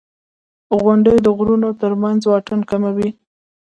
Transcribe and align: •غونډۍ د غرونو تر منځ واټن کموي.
•غونډۍ 0.81 1.17
د 1.21 1.27
غرونو 1.37 1.69
تر 1.81 1.91
منځ 2.01 2.21
واټن 2.27 2.59
کموي. 2.69 3.09